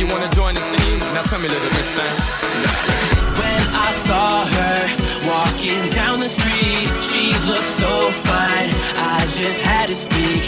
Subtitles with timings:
[0.00, 0.98] you wanna join the team?
[1.12, 2.14] Now tell me, little miss thing.
[3.40, 4.78] When I saw her
[5.26, 8.70] walking down the street, she looked so fine.
[8.94, 10.40] I just had to speak.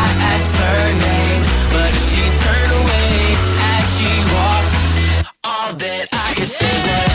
[0.00, 1.42] I asked her name,
[1.74, 3.12] but she turned away
[3.72, 4.72] as she walked.
[5.44, 7.09] All that I could say was.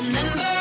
[0.00, 0.59] remember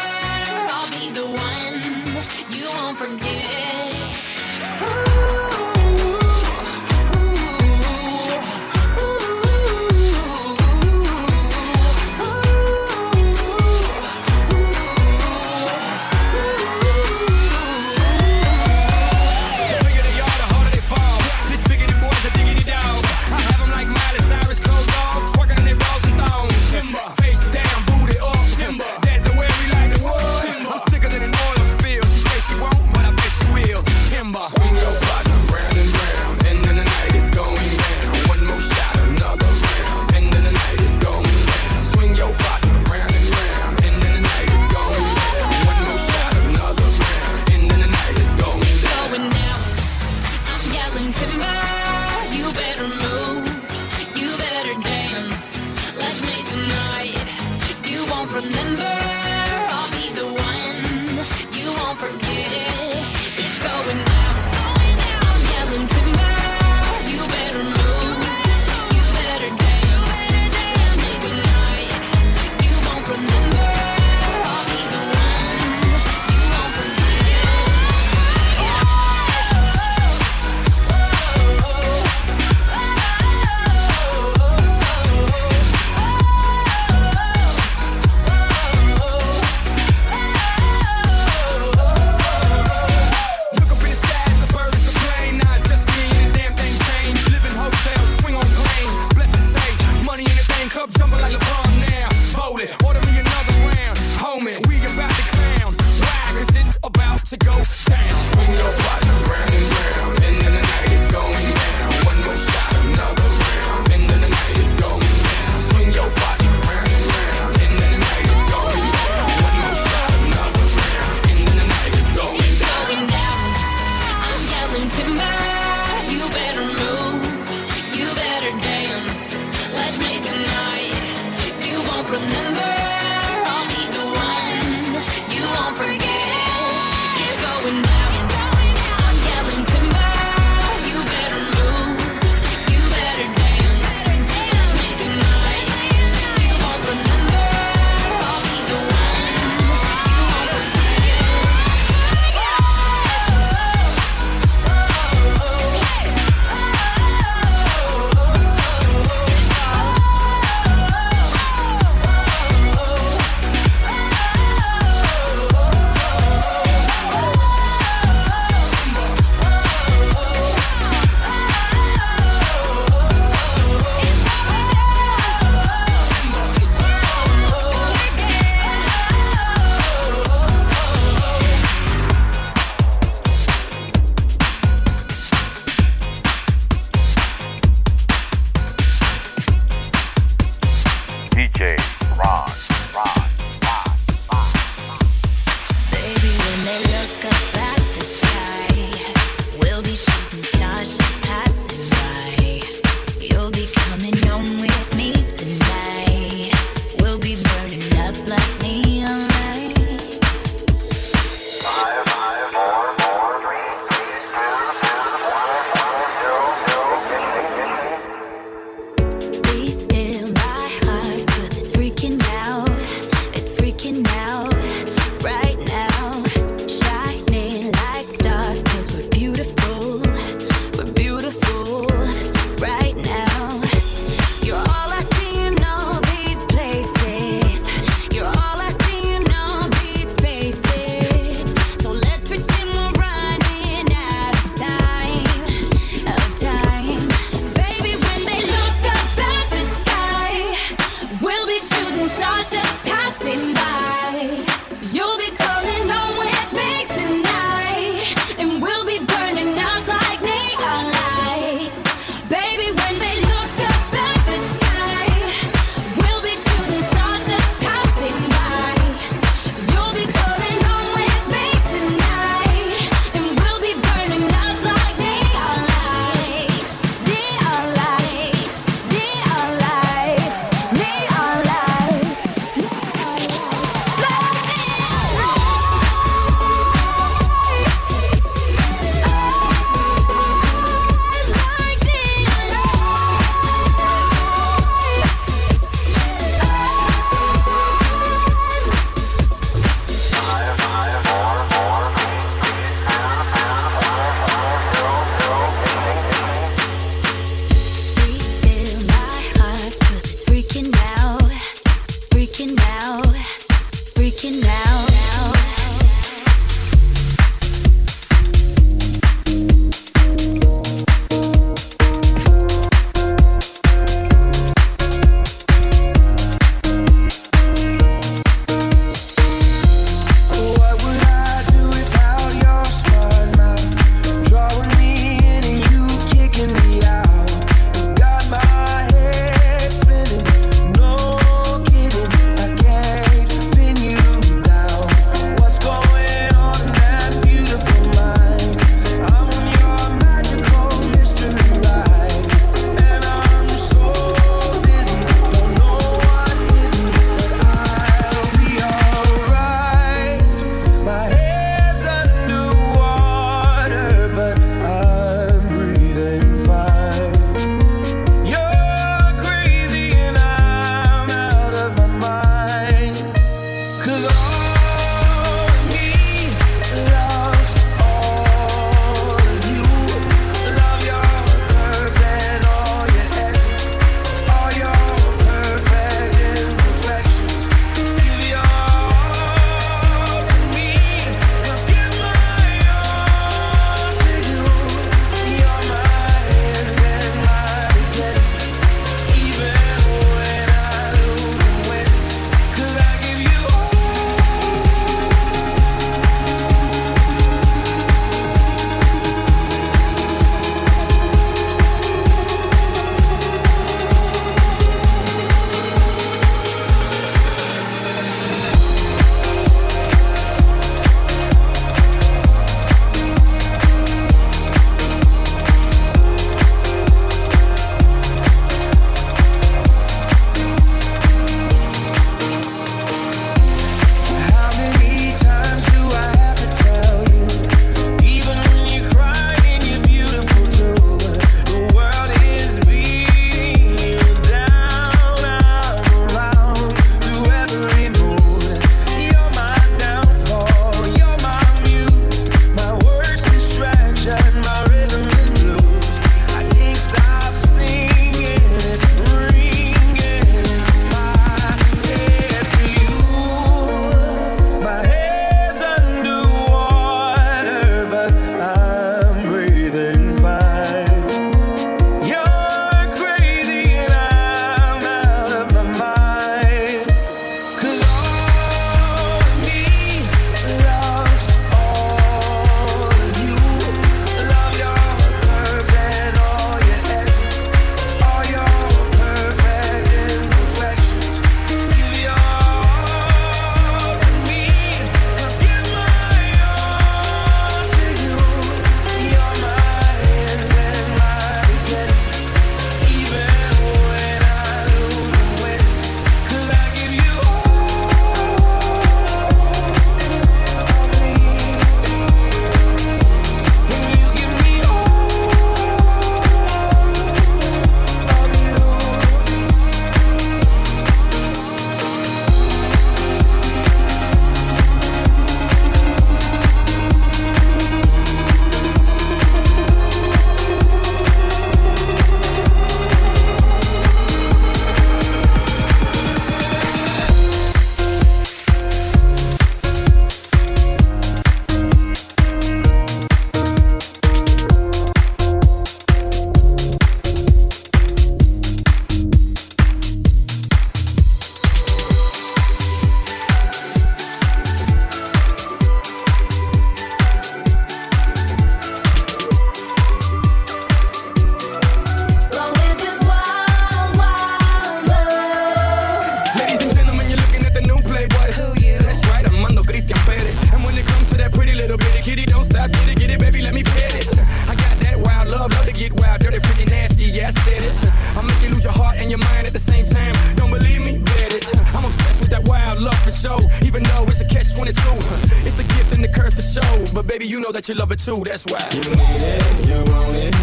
[588.11, 588.67] too, that's why.
[588.73, 590.35] You need it, you want it.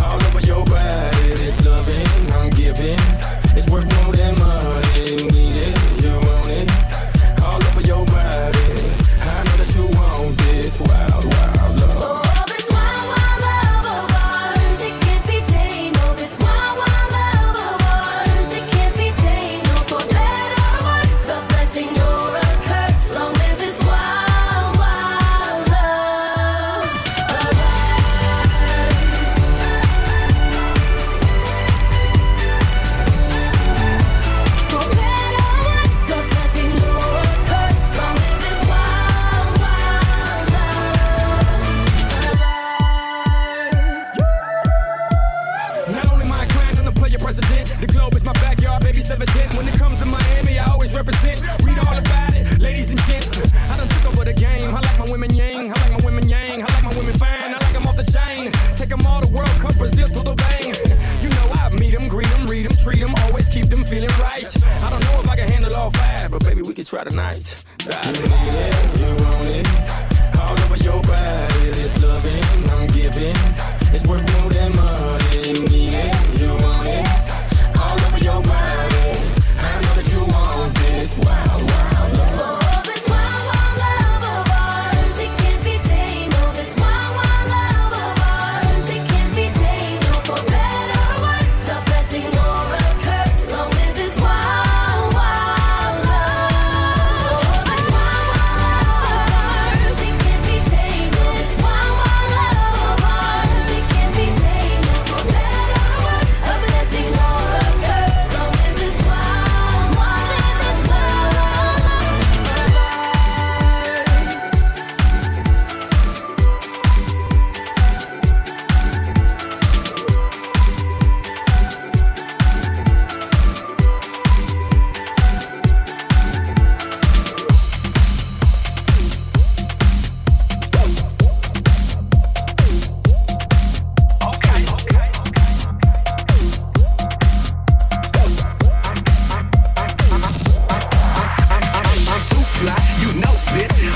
[0.00, 2.98] All over your body, it's loving, I'm giving.
[3.56, 4.43] It's worth more than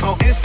[0.03, 0.38] on Instagram.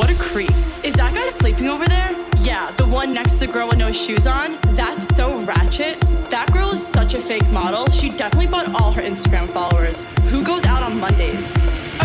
[0.00, 0.50] What a creep.
[0.82, 2.16] Is that guy sleeping over there?
[2.38, 4.58] Yeah, the one next to the girl with no shoes on.
[4.68, 6.00] That's so ratchet.
[6.30, 7.84] That girl is such a fake model.
[7.90, 10.00] She definitely bought all her Instagram followers.
[10.32, 11.54] Who goes out on Mondays?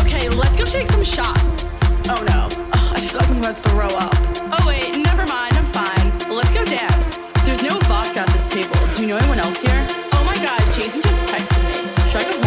[0.02, 1.80] Okay, let's go take some shots.
[2.10, 2.50] Oh no.
[2.52, 4.14] Ugh, I feel like I'm gonna throw up.
[4.60, 5.56] Oh wait, never mind.
[5.56, 6.30] I'm fine.
[6.30, 7.32] Let's go dance.
[7.46, 8.76] There's no vodka at this table.
[8.94, 9.88] Do you know anyone else here?
[10.12, 12.10] Oh my god, Jason just texted me.
[12.12, 12.45] Should I go